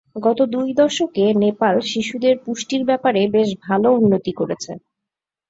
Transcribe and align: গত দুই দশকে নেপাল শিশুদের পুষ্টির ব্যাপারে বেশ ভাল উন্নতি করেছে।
গত 0.17 0.39
দুই 0.53 0.69
দশকে 0.77 1.23
নেপাল 1.43 1.75
শিশুদের 1.91 2.35
পুষ্টির 2.43 2.83
ব্যাপারে 2.85 3.21
বেশ 3.35 3.49
ভাল 3.63 3.83
উন্নতি 3.97 4.31
করেছে। 4.39 4.71